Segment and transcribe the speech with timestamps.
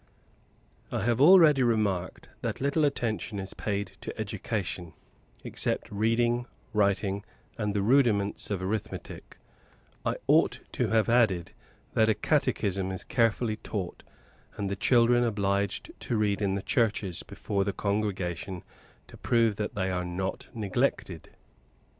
[0.91, 4.93] I have already remarked that little attention is paid to education,
[5.45, 7.23] excepting reading, writing,
[7.55, 9.37] and the rudiments of arithmetic;
[10.03, 11.51] I ought to have added
[11.93, 14.01] that a catechism is carefully taught,
[14.57, 18.63] and the children obliged to read in the churches, before the congregation,
[19.05, 21.29] to prove that they are not neglected.